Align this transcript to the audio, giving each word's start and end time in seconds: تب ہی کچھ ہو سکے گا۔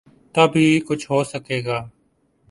تب 0.35 0.51
ہی 0.55 0.67
کچھ 0.87 1.05
ہو 1.11 1.19
سکے 1.23 1.57
گا۔ 1.65 1.77